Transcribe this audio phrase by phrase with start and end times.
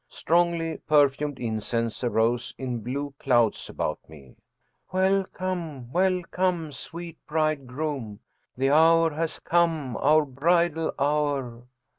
[0.09, 4.35] Strongly perfumed incense arose in blue clouds about me."
[4.91, 8.19] Welcome welcome, sweet bride groom!
[8.57, 11.67] the hour has come, our bridal hour!"